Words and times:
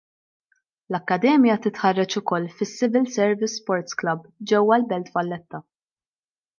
L-akkademja 0.93 1.57
titħarreġ 1.65 2.17
ukoll 2.23 2.49
fis-Civil 2.63 3.07
Service 3.19 3.61
Sports 3.61 4.01
Club 4.03 4.27
ġewwa 4.55 4.83
l-Belt 4.83 5.17
Valletta. 5.21 5.67